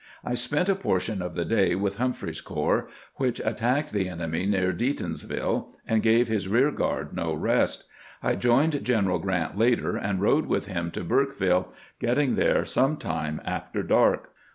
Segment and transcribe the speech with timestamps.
[0.25, 4.73] I spent a portion of the day with Humphreys's corps, which attacked the enemy near
[4.73, 7.83] Deatonsville and gave his rear guard no rest.
[8.23, 13.41] I joined General Grant later, and rode with him 'to Burkeville, getting there some time
[13.45, 14.31] after dark.